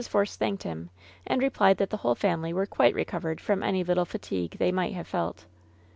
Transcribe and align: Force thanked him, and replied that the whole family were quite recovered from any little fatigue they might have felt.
Force 0.09 0.35
thanked 0.35 0.63
him, 0.63 0.89
and 1.27 1.43
replied 1.43 1.77
that 1.77 1.91
the 1.91 1.97
whole 1.97 2.15
family 2.15 2.51
were 2.53 2.65
quite 2.65 2.95
recovered 2.95 3.39
from 3.39 3.61
any 3.61 3.83
little 3.83 4.03
fatigue 4.03 4.55
they 4.57 4.71
might 4.71 4.95
have 4.95 5.05
felt. 5.05 5.45